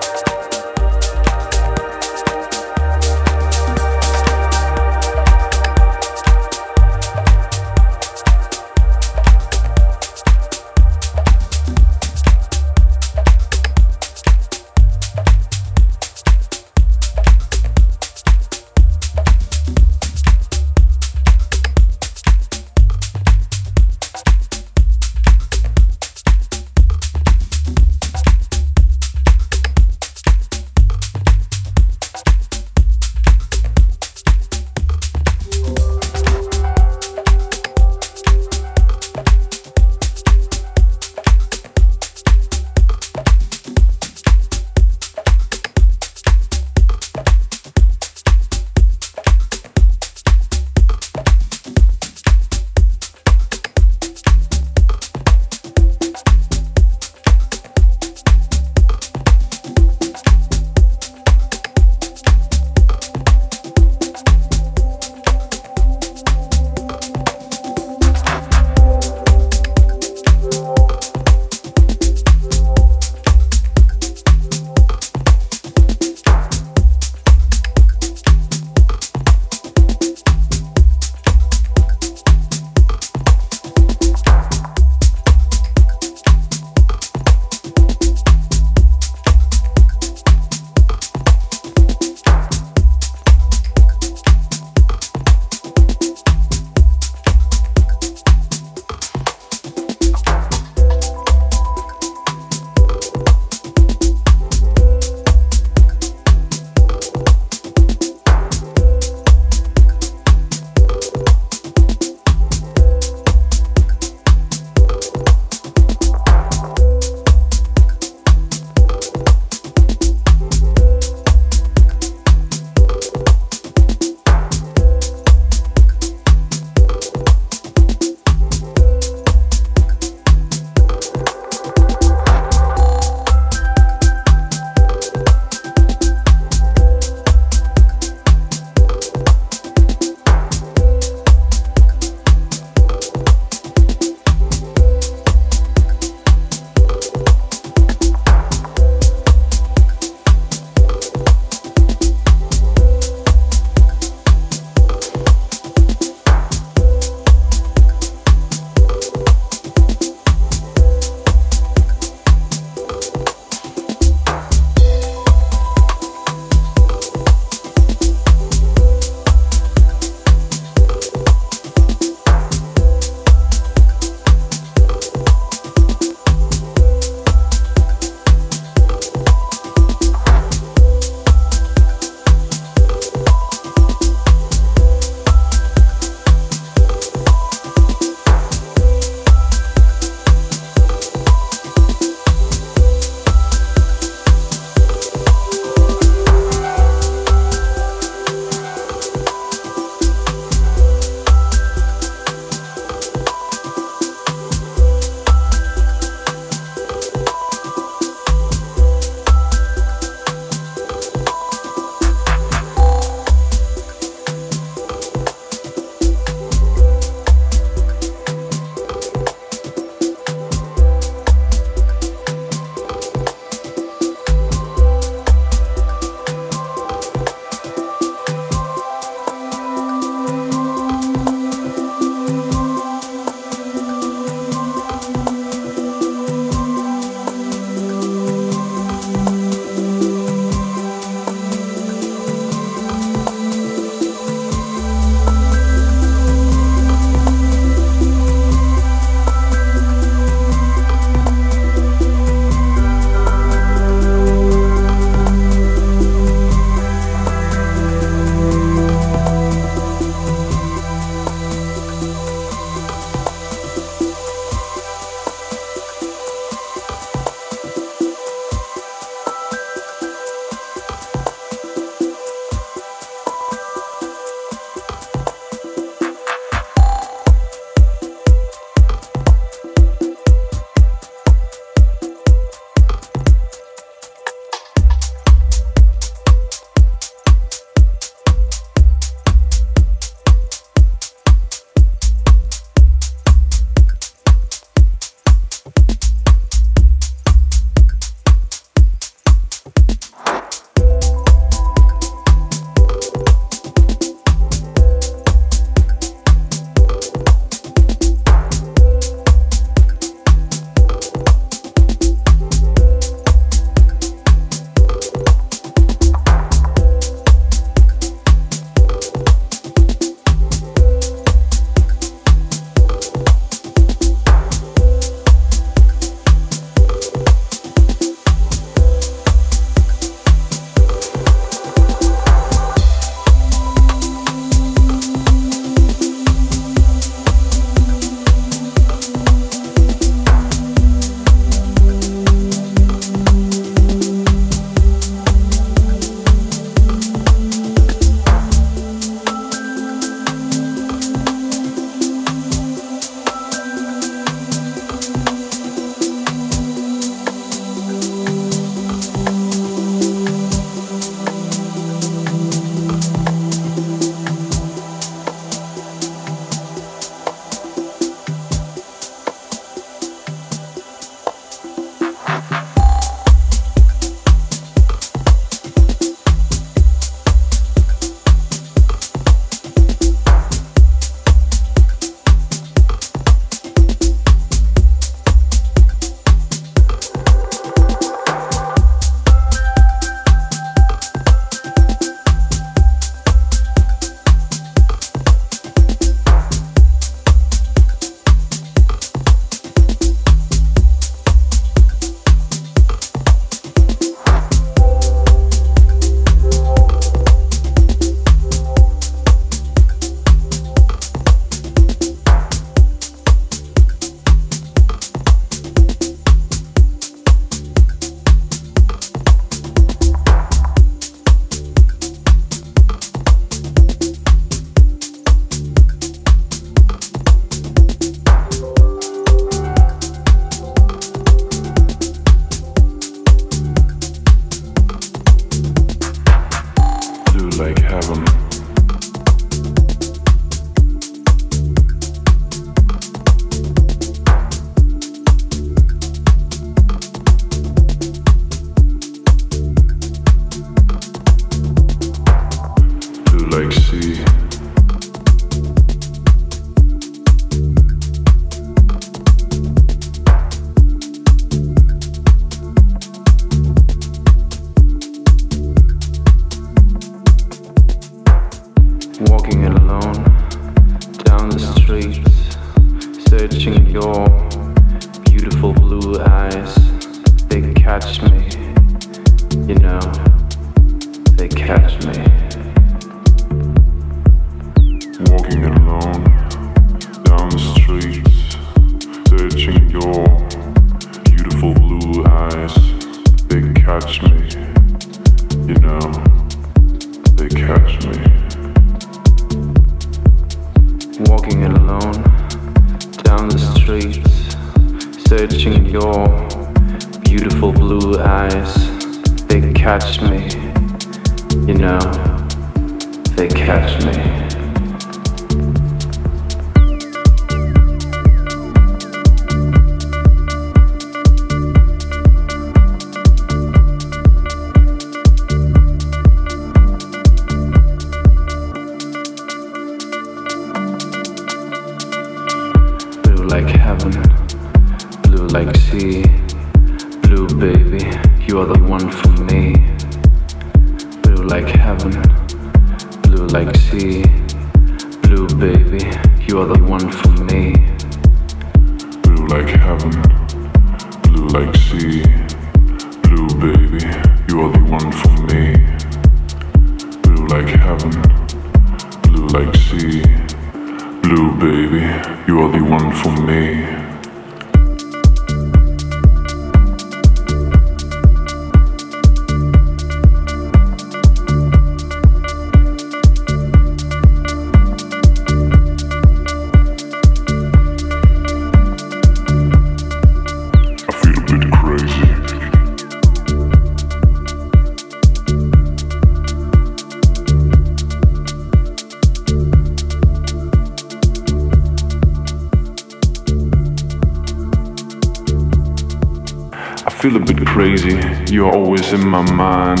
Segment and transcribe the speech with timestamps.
[598.52, 600.00] You're always in my mind.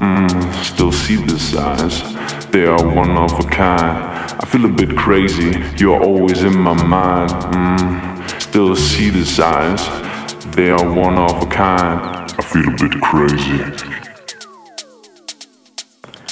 [0.00, 2.00] Mm, still see the eyes.
[2.46, 3.98] They are one of a kind.
[4.40, 5.52] I feel a bit crazy.
[5.76, 7.28] You're always in my mind.
[7.52, 9.82] Mm, still see the eyes.
[10.56, 12.00] They are one of a kind.
[12.38, 13.60] I feel a bit crazy.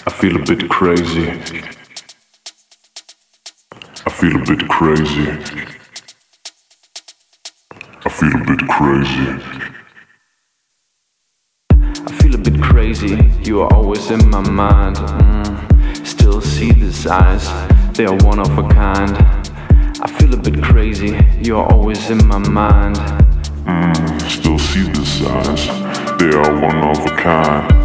[0.06, 1.28] I feel a bit crazy.
[4.06, 5.28] I feel a bit crazy.
[8.06, 9.61] I feel a bit crazy.
[12.92, 14.96] Crazy, you are always in my mind.
[14.96, 17.48] Mm, still see these eyes,
[17.94, 19.16] they are one of a kind.
[20.02, 22.96] I feel a bit crazy, you are always in my mind.
[23.64, 25.66] Mm, still see these eyes,
[26.18, 27.81] they are one of a kind.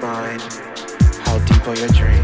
[0.00, 0.42] Your mind,
[1.22, 2.15] how deep are your dreams?